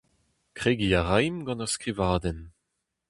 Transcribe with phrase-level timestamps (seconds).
[0.57, 2.39] Kregiñ a raimp gant ur skrivadenn.